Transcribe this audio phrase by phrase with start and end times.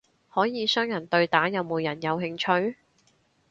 [0.33, 2.35] 可以雙人對打，有冇人有興
[2.69, 2.75] 趣？